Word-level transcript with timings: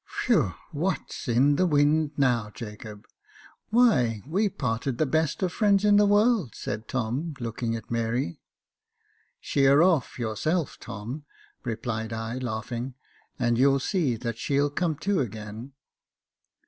"Whew! 0.25 0.55
what's 0.71 1.27
in 1.27 1.57
the 1.57 1.67
wind 1.67 2.13
now, 2.17 2.49
Jacob} 2.55 3.05
"Why, 3.69 4.23
we 4.25 4.49
parted 4.49 4.97
the 4.97 5.05
best 5.05 5.47
friends 5.51 5.85
in 5.85 5.97
the 5.97 6.07
world," 6.07 6.55
said 6.55 6.87
Tom, 6.87 7.35
looking 7.39 7.75
at 7.75 7.91
Mary. 7.91 8.39
"Sheer 9.39 9.83
off 9.83 10.17
yourself, 10.17 10.79
Tom," 10.79 11.25
replied 11.63 12.11
I, 12.13 12.39
laughing; 12.39 12.95
"and 13.37 13.59
you'll 13.59 13.79
see 13.79 14.15
that 14.15 14.39
she'll 14.39 14.71
come 14.71 14.95
to 15.05 15.19
again." 15.19 15.73